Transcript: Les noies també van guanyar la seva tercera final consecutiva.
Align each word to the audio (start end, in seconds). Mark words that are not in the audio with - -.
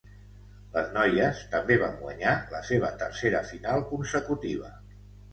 Les 0.75 0.87
noies 0.93 1.41
també 1.51 1.75
van 1.83 1.99
guanyar 1.99 2.33
la 2.53 2.61
seva 2.69 2.89
tercera 3.01 3.43
final 3.51 3.85
consecutiva. 3.91 4.73